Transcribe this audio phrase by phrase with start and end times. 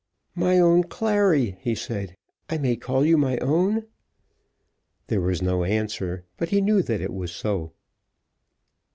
[0.33, 2.15] "My own Clary," he said.
[2.49, 3.85] "I may call you my own?"
[5.09, 7.73] There was no answer, but he knew that it was so.